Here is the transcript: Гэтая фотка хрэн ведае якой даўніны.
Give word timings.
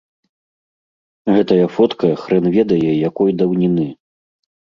Гэтая 1.35 1.67
фотка 1.75 2.09
хрэн 2.23 2.45
ведае 2.57 2.91
якой 3.09 3.37
даўніны. 3.45 3.87